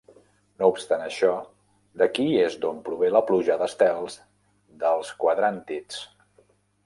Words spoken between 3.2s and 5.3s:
pluja d'estels dels